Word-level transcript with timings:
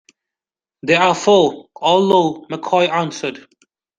There 0.81 0.99
are 0.99 1.13
four, 1.13 1.67
all 1.75 1.99
low, 2.01 2.45
McCoy 2.49 2.89
answered. 2.89 3.45